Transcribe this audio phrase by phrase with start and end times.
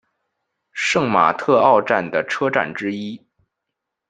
[0.73, 3.23] 圣马特奥站的车站之一。